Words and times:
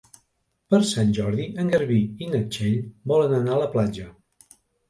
Per 0.73 0.79
Sant 0.91 1.11
Jordi 1.17 1.45
en 1.63 1.69
Garbí 1.75 1.99
i 2.27 2.31
na 2.33 2.41
Txell 2.57 2.81
volen 3.15 3.39
anar 3.41 3.55
a 3.59 3.63
la 3.67 3.73
platja. 3.77 4.09